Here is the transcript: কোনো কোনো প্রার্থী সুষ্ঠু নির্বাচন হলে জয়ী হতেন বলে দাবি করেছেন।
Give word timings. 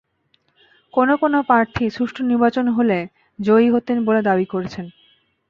কোনো 0.93 1.13
কোনো 1.17 1.37
প্রার্থী 1.43 1.85
সুষ্ঠু 1.89 2.21
নির্বাচন 2.23 2.65
হলে 2.69 2.97
জয়ী 3.39 3.67
হতেন 3.69 3.97
বলে 4.07 4.21
দাবি 4.21 4.45
করেছেন। 4.45 4.85